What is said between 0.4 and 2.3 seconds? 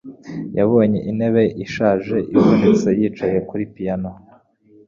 Yabonye intebe ishaje,